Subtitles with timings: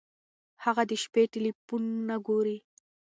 [0.63, 2.57] هغه د شپې ټیلیفون نه ګوري.